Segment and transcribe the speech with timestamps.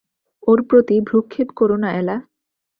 [0.47, 2.15] ওর প্রতি ভ্রূক্ষেপ করো না এলা।